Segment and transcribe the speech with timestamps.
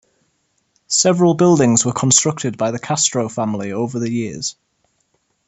[0.87, 4.55] Several buildings were constructed by the Castro family over the years.